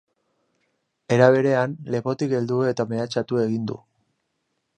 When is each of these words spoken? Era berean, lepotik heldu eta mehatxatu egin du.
Era 1.17 1.27
berean, 1.35 1.77
lepotik 1.97 2.35
heldu 2.39 2.59
eta 2.73 2.87
mehatxatu 2.95 3.43
egin 3.45 3.73
du. 3.73 3.79